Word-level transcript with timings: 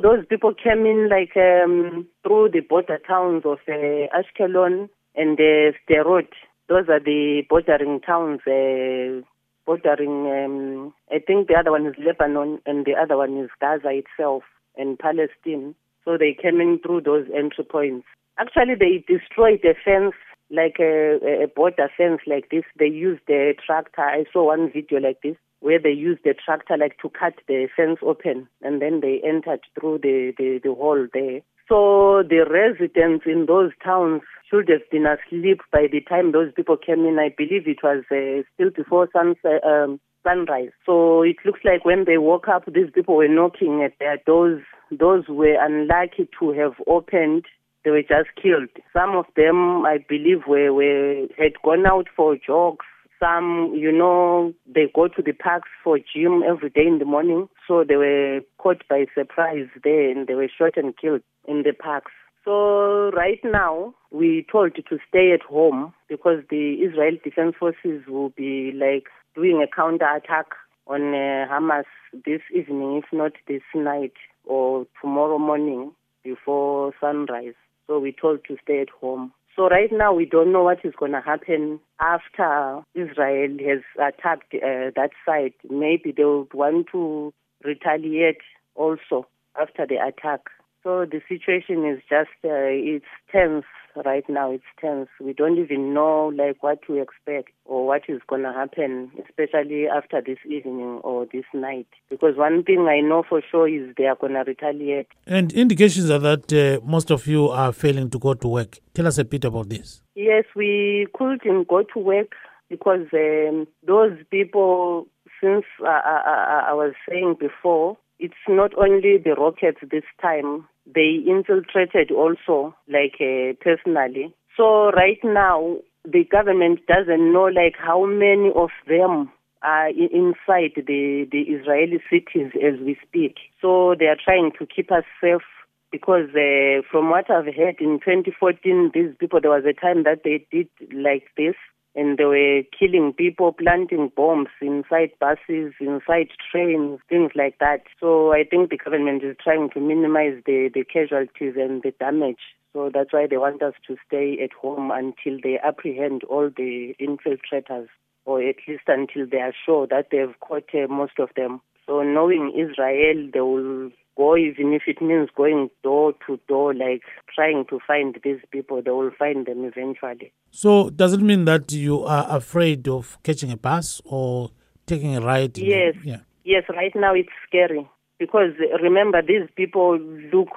Those 0.00 0.24
people 0.28 0.54
came 0.54 0.86
in 0.86 1.08
like 1.08 1.36
um, 1.36 2.06
through 2.22 2.50
the 2.52 2.60
border 2.60 2.98
towns 2.98 3.42
of 3.44 3.58
uh, 3.66 4.06
Ashkelon 4.14 4.88
and 5.16 5.40
uh, 5.40 5.72
Sderot. 5.74 6.28
Those 6.68 6.88
are 6.88 7.00
the 7.00 7.42
bordering 7.50 8.00
towns, 8.00 8.40
uh, 8.46 9.26
bordering, 9.66 10.26
um, 10.30 10.94
I 11.10 11.18
think 11.18 11.48
the 11.48 11.56
other 11.56 11.72
one 11.72 11.86
is 11.86 11.94
Lebanon 11.98 12.60
and 12.64 12.86
the 12.86 12.94
other 12.94 13.16
one 13.16 13.38
is 13.38 13.50
Gaza 13.60 13.90
itself 13.90 14.44
and 14.76 14.96
Palestine. 14.98 15.74
So 16.04 16.16
they 16.16 16.36
came 16.40 16.60
in 16.60 16.78
through 16.78 17.00
those 17.00 17.26
entry 17.34 17.64
points. 17.64 18.06
Actually, 18.38 18.76
they 18.78 19.04
destroyed 19.12 19.60
the 19.64 19.74
fence, 19.84 20.14
like 20.48 20.76
a, 20.78 21.42
a 21.42 21.48
border 21.48 21.90
fence 21.96 22.20
like 22.24 22.50
this. 22.50 22.64
They 22.78 22.86
used 22.86 23.28
a 23.28 23.54
tractor. 23.66 24.02
I 24.02 24.26
saw 24.32 24.46
one 24.46 24.70
video 24.72 25.00
like 25.00 25.22
this 25.22 25.36
where 25.60 25.78
they 25.78 25.90
used 25.90 26.22
the 26.24 26.34
tractor 26.34 26.76
like 26.76 26.96
to 27.02 27.10
cut 27.10 27.34
the 27.46 27.68
fence 27.76 27.98
open 28.02 28.48
and 28.62 28.80
then 28.80 29.00
they 29.00 29.20
entered 29.26 29.60
through 29.78 29.98
the, 29.98 30.32
the, 30.38 30.60
the 30.62 30.74
hole 30.74 31.06
there. 31.12 31.40
So 31.68 32.22
the 32.26 32.46
residents 32.48 33.26
in 33.26 33.44
those 33.46 33.72
towns 33.84 34.22
should 34.48 34.68
have 34.70 34.88
been 34.90 35.04
asleep 35.06 35.60
by 35.70 35.86
the 35.90 36.00
time 36.00 36.32
those 36.32 36.52
people 36.54 36.76
came 36.76 37.04
in. 37.04 37.18
I 37.18 37.34
believe 37.36 37.68
it 37.68 37.82
was 37.82 38.04
uh, 38.10 38.42
still 38.54 38.70
before 38.70 39.08
sunset, 39.12 39.62
um, 39.66 40.00
sunrise. 40.26 40.70
So 40.86 41.22
it 41.22 41.36
looks 41.44 41.60
like 41.64 41.84
when 41.84 42.04
they 42.06 42.16
woke 42.16 42.48
up, 42.48 42.64
these 42.66 42.90
people 42.94 43.16
were 43.16 43.28
knocking 43.28 43.82
at 43.84 43.92
their 44.00 44.16
doors. 44.24 44.62
Those 44.90 45.24
were 45.28 45.56
unlucky 45.60 46.28
to 46.40 46.52
have 46.52 46.74
opened 46.86 47.44
they 47.84 47.90
were 47.90 48.02
just 48.02 48.28
killed. 48.40 48.68
Some 48.92 49.16
of 49.16 49.26
them, 49.36 49.86
I 49.86 49.98
believe, 50.08 50.46
were, 50.46 50.72
were 50.72 51.26
had 51.38 51.52
gone 51.64 51.86
out 51.86 52.06
for 52.14 52.36
jogs. 52.36 52.84
Some, 53.20 53.74
you 53.74 53.90
know, 53.90 54.52
they 54.66 54.90
go 54.94 55.08
to 55.08 55.22
the 55.22 55.32
parks 55.32 55.68
for 55.82 55.98
gym 55.98 56.42
every 56.48 56.70
day 56.70 56.86
in 56.86 56.98
the 56.98 57.04
morning. 57.04 57.48
So 57.66 57.84
they 57.86 57.96
were 57.96 58.40
caught 58.58 58.82
by 58.88 59.06
surprise 59.14 59.66
there 59.82 60.10
and 60.10 60.26
they 60.26 60.34
were 60.34 60.48
shot 60.48 60.76
and 60.76 60.96
killed 60.96 61.22
in 61.46 61.62
the 61.64 61.72
parks. 61.72 62.12
So 62.44 63.10
right 63.10 63.40
now, 63.44 63.94
we 64.10 64.46
told 64.50 64.74
to 64.76 64.98
stay 65.08 65.32
at 65.32 65.42
home 65.42 65.92
because 66.08 66.44
the 66.48 66.76
Israel 66.82 67.16
Defense 67.22 67.56
Forces 67.58 68.06
will 68.06 68.30
be 68.30 68.72
like 68.72 69.04
doing 69.34 69.62
a 69.62 69.66
counter 69.74 70.06
attack 70.16 70.46
on 70.86 71.14
uh, 71.14 71.46
Hamas 71.50 71.84
this 72.24 72.40
evening, 72.54 73.02
if 73.02 73.04
not 73.12 73.32
this 73.46 73.62
night 73.74 74.14
or 74.44 74.86
tomorrow 75.02 75.38
morning 75.38 75.92
before 76.24 76.92
sunrise. 77.00 77.54
So 77.86 77.98
we're 77.98 78.12
told 78.12 78.40
to 78.48 78.56
stay 78.62 78.80
at 78.80 78.88
home. 78.90 79.32
So 79.58 79.66
right 79.66 79.90
now 79.90 80.14
we 80.14 80.24
don't 80.24 80.52
know 80.52 80.62
what 80.62 80.84
is 80.84 80.94
going 80.96 81.10
to 81.10 81.20
happen 81.20 81.80
after 82.00 82.82
Israel 82.94 83.56
has 83.66 83.82
attacked 83.98 84.54
uh, 84.54 84.94
that 84.94 85.10
site. 85.26 85.56
Maybe 85.68 86.14
they 86.16 86.24
would 86.24 86.54
want 86.54 86.86
to 86.92 87.34
retaliate 87.64 88.38
also 88.76 89.26
after 89.60 89.84
the 89.84 89.96
attack. 89.96 90.42
So 90.84 91.04
the 91.10 91.20
situation 91.28 91.84
is 91.84 92.00
just 92.08 92.30
uh, 92.44 92.70
it's 92.70 93.04
tense 93.32 93.64
right 94.04 94.24
now. 94.28 94.50
It's 94.50 94.64
tense. 94.80 95.08
We 95.20 95.32
don't 95.32 95.58
even 95.58 95.94
know 95.94 96.32
like 96.34 96.62
what 96.62 96.80
to 96.86 96.96
expect 96.96 97.50
or 97.64 97.86
what 97.86 98.02
is 98.08 98.20
going 98.28 98.42
to 98.42 98.52
happen, 98.52 99.10
especially 99.28 99.86
after 99.88 100.20
this 100.20 100.38
evening 100.46 101.00
or 101.02 101.26
this 101.32 101.44
night. 101.52 101.86
Because 102.10 102.36
one 102.36 102.64
thing 102.64 102.88
I 102.88 103.00
know 103.00 103.22
for 103.28 103.42
sure 103.50 103.68
is 103.68 103.94
they 103.96 104.06
are 104.06 104.16
going 104.16 104.32
to 104.34 104.44
retaliate. 104.46 105.08
And 105.26 105.52
indications 105.52 106.10
are 106.10 106.18
that 106.18 106.52
uh, 106.52 106.84
most 106.86 107.10
of 107.10 107.26
you 107.26 107.48
are 107.48 107.72
failing 107.72 108.10
to 108.10 108.18
go 108.18 108.34
to 108.34 108.48
work. 108.48 108.78
Tell 108.94 109.06
us 109.06 109.18
a 109.18 109.24
bit 109.24 109.44
about 109.44 109.68
this. 109.68 110.02
Yes, 110.14 110.44
we 110.56 111.06
couldn't 111.14 111.68
go 111.68 111.82
to 111.82 111.98
work 111.98 112.32
because 112.68 113.06
um, 113.12 113.66
those 113.86 114.12
people, 114.30 115.06
since 115.40 115.64
uh, 115.82 115.88
I, 115.88 116.22
I, 116.26 116.70
I 116.70 116.72
was 116.74 116.92
saying 117.08 117.36
before, 117.38 117.96
it's 118.18 118.34
not 118.48 118.72
only 118.76 119.18
the 119.18 119.34
rockets 119.38 119.78
this 119.90 120.04
time 120.20 120.66
they 120.86 121.22
infiltrated 121.26 122.10
also, 122.10 122.74
like 122.88 123.16
uh, 123.20 123.52
personally. 123.60 124.34
So 124.56 124.90
right 124.90 125.18
now, 125.22 125.78
the 126.04 126.24
government 126.24 126.80
doesn't 126.86 127.32
know 127.32 127.44
like 127.44 127.74
how 127.78 128.06
many 128.06 128.50
of 128.54 128.70
them 128.86 129.30
are 129.62 129.88
inside 129.88 130.72
the, 130.76 131.26
the 131.30 131.42
Israeli 131.42 132.00
cities 132.10 132.52
as 132.56 132.80
we 132.80 132.96
speak. 133.06 133.36
So 133.60 133.94
they 133.98 134.06
are 134.06 134.16
trying 134.22 134.52
to 134.58 134.66
keep 134.66 134.90
us 134.90 135.04
safe 135.20 135.42
because 135.90 136.28
uh, 136.30 136.82
from 136.90 137.10
what 137.10 137.30
I've 137.30 137.54
heard 137.54 137.80
in 137.80 138.00
2014, 138.00 138.92
these 138.94 139.14
people, 139.18 139.40
there 139.40 139.50
was 139.50 139.64
a 139.68 139.78
time 139.78 140.04
that 140.04 140.22
they 140.24 140.46
did 140.50 140.68
like 140.92 141.24
this 141.36 141.54
and 141.98 142.16
they 142.16 142.24
were 142.24 142.62
killing 142.78 143.12
people, 143.12 143.52
planting 143.52 144.12
bombs 144.16 144.48
inside 144.62 145.10
buses, 145.18 145.72
inside 145.80 146.28
trains, 146.50 147.00
things 147.08 147.32
like 147.34 147.58
that. 147.58 147.82
So 147.98 148.32
I 148.32 148.44
think 148.48 148.70
the 148.70 148.76
government 148.76 149.24
is 149.24 149.36
trying 149.42 149.70
to 149.70 149.80
minimize 149.80 150.40
the, 150.46 150.70
the 150.72 150.84
casualties 150.84 151.54
and 151.56 151.82
the 151.82 151.92
damage. 151.98 152.38
So 152.72 152.90
that's 152.94 153.12
why 153.12 153.26
they 153.28 153.36
want 153.36 153.64
us 153.64 153.74
to 153.88 153.96
stay 154.06 154.38
at 154.42 154.52
home 154.52 154.92
until 154.92 155.40
they 155.42 155.58
apprehend 155.58 156.22
all 156.24 156.50
the 156.56 156.94
infiltrators, 157.00 157.88
or 158.24 158.40
at 158.42 158.56
least 158.68 158.84
until 158.86 159.26
they 159.28 159.38
are 159.38 159.54
sure 159.66 159.88
that 159.88 160.08
they've 160.12 160.38
caught 160.38 160.68
uh, 160.74 160.86
most 160.86 161.18
of 161.18 161.30
them. 161.34 161.60
So 161.84 162.02
knowing 162.02 162.52
Israel, 162.54 163.28
they 163.32 163.40
will 163.40 163.90
go, 164.18 164.36
even 164.36 164.74
if 164.74 164.82
it 164.86 165.00
means 165.00 165.28
going 165.34 165.70
door 165.82 166.12
to 166.26 166.38
door, 166.48 166.74
like 166.74 167.02
trying 167.34 167.64
to 167.70 167.78
find 167.86 168.18
these 168.22 168.40
people, 168.50 168.82
they 168.84 168.90
will 168.90 169.12
find 169.18 169.46
them 169.46 169.64
eventually. 169.64 170.32
So, 170.50 170.90
does 170.90 171.12
it 171.14 171.20
mean 171.20 171.44
that 171.46 171.72
you 171.72 172.02
are 172.04 172.26
afraid 172.28 172.88
of 172.88 173.16
catching 173.22 173.52
a 173.52 173.56
bus 173.56 174.02
or 174.04 174.50
taking 174.86 175.16
a 175.16 175.20
ride? 175.20 175.56
Yes. 175.56 175.94
Yeah. 176.04 176.20
Yes, 176.44 176.64
right 176.68 176.92
now 176.94 177.14
it's 177.14 177.28
scary 177.46 177.88
because 178.18 178.52
remember, 178.82 179.22
these 179.22 179.48
people 179.56 179.98
look 179.98 180.48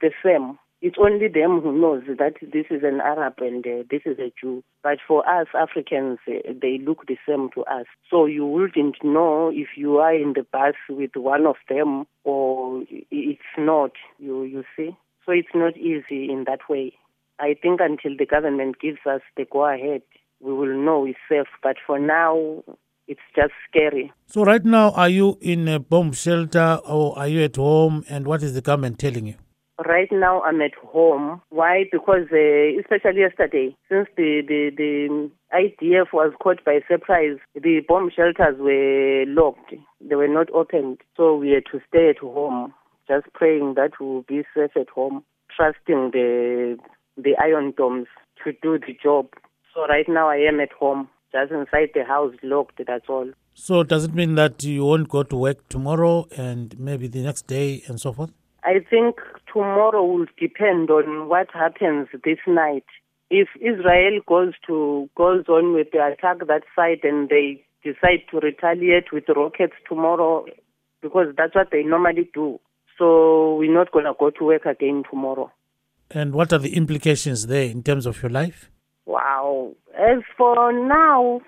the 0.00 0.10
same. 0.24 0.58
It's 0.80 0.96
only 0.98 1.28
them 1.28 1.60
who 1.60 1.80
knows 1.80 2.02
that 2.06 2.34
this 2.40 2.66
is 2.70 2.82
an 2.82 3.00
Arab 3.00 3.34
and 3.38 3.64
uh, 3.64 3.84
this 3.88 4.02
is 4.04 4.18
a 4.18 4.32
Jew. 4.40 4.64
But 4.82 4.98
for 5.06 5.28
us 5.28 5.46
Africans, 5.54 6.18
uh, 6.26 6.52
they 6.60 6.78
look 6.84 7.06
the 7.06 7.16
same 7.28 7.50
to 7.54 7.62
us. 7.64 7.86
So 8.10 8.26
you 8.26 8.44
wouldn't 8.44 8.96
know 9.04 9.50
if 9.54 9.68
you 9.76 9.98
are 9.98 10.14
in 10.14 10.32
the 10.34 10.44
bus 10.52 10.74
with 10.88 11.12
one 11.14 11.46
of 11.46 11.56
them 11.68 12.06
or 12.24 12.61
it's 13.10 13.52
not. 13.58 13.92
You 14.18 14.44
you 14.44 14.64
see. 14.76 14.96
So 15.24 15.32
it's 15.32 15.54
not 15.54 15.76
easy 15.76 16.30
in 16.30 16.44
that 16.46 16.60
way. 16.68 16.92
I 17.38 17.54
think 17.60 17.80
until 17.80 18.16
the 18.16 18.26
government 18.26 18.80
gives 18.80 18.98
us 19.06 19.20
the 19.36 19.44
go 19.44 19.66
ahead, 19.66 20.02
we 20.40 20.52
will 20.52 20.76
know 20.76 21.00
we're 21.00 21.14
safe. 21.28 21.48
But 21.62 21.76
for 21.86 21.98
now, 21.98 22.62
it's 23.08 23.20
just 23.34 23.52
scary. 23.68 24.12
So 24.26 24.44
right 24.44 24.64
now, 24.64 24.90
are 24.92 25.08
you 25.08 25.38
in 25.40 25.68
a 25.68 25.78
bomb 25.78 26.12
shelter 26.12 26.80
or 26.86 27.18
are 27.18 27.28
you 27.28 27.42
at 27.42 27.56
home? 27.56 28.04
And 28.08 28.26
what 28.26 28.42
is 28.42 28.54
the 28.54 28.60
government 28.60 28.98
telling 28.98 29.26
you? 29.26 29.36
Right 29.78 30.08
now, 30.12 30.42
I'm 30.42 30.60
at 30.60 30.74
home. 30.74 31.40
Why? 31.48 31.84
Because 31.90 32.28
uh, 32.30 32.80
especially 32.80 33.20
yesterday, 33.20 33.74
since 33.88 34.06
the, 34.16 34.42
the, 34.46 34.70
the 34.76 35.30
IDF 35.52 36.12
was 36.12 36.32
caught 36.42 36.64
by 36.64 36.80
surprise, 36.88 37.38
the 37.54 37.80
bomb 37.88 38.10
shelters 38.14 38.56
were 38.58 39.24
locked. 39.26 39.74
They 40.00 40.14
were 40.14 40.28
not 40.28 40.50
opened. 40.50 40.98
So 41.16 41.36
we 41.36 41.50
had 41.50 41.64
to 41.72 41.80
stay 41.88 42.10
at 42.10 42.18
home, 42.18 42.74
just 43.08 43.32
praying 43.32 43.74
that 43.76 43.92
we'll 43.98 44.22
be 44.22 44.42
safe 44.54 44.76
at 44.76 44.90
home, 44.90 45.24
trusting 45.56 46.10
the, 46.12 46.76
the 47.16 47.34
iron 47.42 47.72
domes 47.76 48.08
to 48.44 48.52
do 48.62 48.78
the 48.78 48.94
job. 49.02 49.28
So 49.74 49.86
right 49.86 50.06
now, 50.06 50.28
I 50.28 50.36
am 50.36 50.60
at 50.60 50.72
home, 50.72 51.08
just 51.32 51.50
inside 51.50 51.90
the 51.94 52.04
house, 52.04 52.34
locked, 52.42 52.80
that's 52.86 53.06
all. 53.08 53.30
So 53.54 53.82
does 53.82 54.04
it 54.04 54.14
mean 54.14 54.34
that 54.34 54.62
you 54.62 54.84
won't 54.84 55.08
go 55.08 55.22
to 55.22 55.36
work 55.36 55.68
tomorrow 55.68 56.26
and 56.36 56.78
maybe 56.78 57.08
the 57.08 57.22
next 57.22 57.46
day 57.46 57.82
and 57.86 57.98
so 57.98 58.12
forth? 58.12 58.32
I 58.64 58.74
think 58.88 59.16
tomorrow 59.52 60.04
will 60.04 60.26
depend 60.38 60.90
on 60.90 61.28
what 61.28 61.48
happens 61.52 62.08
this 62.24 62.38
night. 62.46 62.84
If 63.30 63.48
Israel 63.56 64.20
goes 64.26 64.52
to 64.66 65.08
goes 65.16 65.44
on 65.48 65.74
with 65.74 65.90
the 65.92 66.04
attack 66.04 66.46
that 66.46 66.62
side 66.76 67.00
and 67.02 67.28
they 67.28 67.64
decide 67.82 68.22
to 68.30 68.38
retaliate 68.40 69.12
with 69.12 69.24
rockets 69.34 69.74
tomorrow, 69.88 70.44
because 71.00 71.34
that's 71.36 71.54
what 71.54 71.70
they 71.72 71.82
normally 71.82 72.30
do. 72.32 72.60
So 72.98 73.56
we're 73.56 73.72
not 73.72 73.90
going 73.90 74.04
to 74.04 74.14
go 74.18 74.30
to 74.30 74.44
work 74.44 74.66
again 74.66 75.02
tomorrow. 75.10 75.50
And 76.10 76.34
what 76.34 76.52
are 76.52 76.58
the 76.58 76.76
implications 76.76 77.46
there 77.46 77.64
in 77.64 77.82
terms 77.82 78.06
of 78.06 78.22
your 78.22 78.30
life? 78.30 78.70
Wow. 79.06 79.72
As 79.98 80.22
for 80.36 80.72
now, 80.72 81.40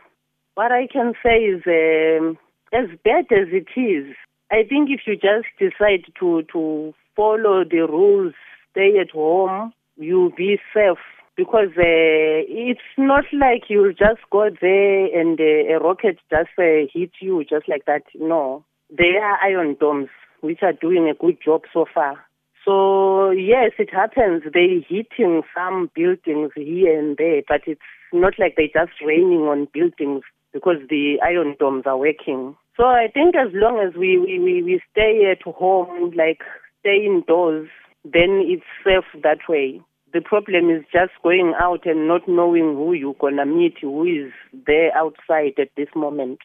what 0.55 0.73
I 0.73 0.89
can 0.91 1.13
say 1.23 1.37
is 1.45 1.63
um, 1.67 2.39
as 2.73 2.89
bad 3.05 3.27
as 3.31 3.49
it 3.53 3.69
is, 3.79 4.17
I 4.51 4.63
think 4.69 4.91
if 4.91 5.03
you 5.07 5.15
just 5.15 5.47
decide 5.59 6.05
to, 6.19 6.43
to 6.53 6.95
follow 7.17 7.65
the 7.65 7.87
rules, 7.89 8.35
stay 8.71 8.99
at 9.01 9.11
home, 9.11 9.73
you'll 9.97 10.31
be 10.31 10.59
safe. 10.73 10.99
Because 11.37 11.71
uh, 11.77 12.47
it's 12.47 12.81
not 12.97 13.25
like 13.33 13.65
you'll 13.69 13.93
just 13.93 14.21
go 14.31 14.49
there 14.61 15.21
and 15.21 15.39
uh, 15.41 15.75
a 15.75 15.81
rocket 15.81 16.19
just 16.31 16.51
uh, 16.59 16.87
hit 16.93 17.11
you 17.21 17.45
just 17.49 17.69
like 17.69 17.87
that. 17.87 18.03
No. 18.15 18.65
They 18.97 19.17
are 19.21 19.39
iron 19.43 19.77
domes, 19.81 20.11
which 20.43 20.61
are 20.63 20.73
doing 20.73 21.09
a 21.09 21.15
good 21.15 21.39
job 21.45 21.63
so 21.73 21.87
far. 21.93 22.25
So, 22.65 23.31
yes, 23.31 23.73
it 23.79 23.93
happens. 23.93 24.45
They're 24.53 24.81
hitting 24.89 25.43
some 25.55 25.91
buildings 25.95 26.53
here 26.55 26.99
and 26.99 27.17
there, 27.17 27.43
but 27.49 27.63
it's 27.67 27.81
not 28.13 28.35
like 28.39 28.55
they're 28.57 28.69
just 28.69 29.01
raining 29.05 29.43
on 29.43 29.67
buildings 29.75 30.23
because 30.53 30.77
the 30.89 31.17
iron 31.23 31.57
domes 31.59 31.83
are 31.85 31.99
working. 31.99 32.57
So 32.77 32.85
I 32.85 33.09
think 33.13 33.35
as 33.35 33.53
long 33.53 33.85
as 33.87 33.95
we, 33.97 34.19
we, 34.19 34.39
we, 34.39 34.63
we 34.63 34.81
stay 34.93 35.31
at 35.31 35.43
home, 35.43 36.13
like 36.17 36.41
stay 36.85 37.07
indoors, 37.07 37.69
then 38.05 38.45
it's 38.45 38.63
safe 38.85 39.23
that 39.23 39.39
way. 39.49 39.81
The 40.13 40.21
problem 40.21 40.69
is 40.71 40.85
just 40.93 41.13
going 41.23 41.55
out 41.59 41.87
and 41.87 42.07
not 42.07 42.29
knowing 42.29 42.75
who 42.75 42.93
you're 42.93 43.17
going 43.19 43.37
to 43.37 43.47
meet, 43.47 43.79
who 43.81 44.05
is 44.05 44.33
there 44.67 44.95
outside 44.97 45.55
at 45.59 45.71
this 45.77 45.89
moment. 45.97 46.39